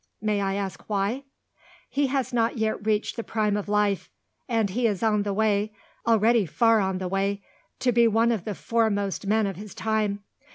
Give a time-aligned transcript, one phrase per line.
[0.19, 1.25] "May I ask why?"
[1.87, 4.09] "He has not yet reached the prime of life;
[4.49, 5.73] and he is on the way
[6.07, 7.43] already far on the way
[7.81, 10.23] to be one of the foremost men of his time.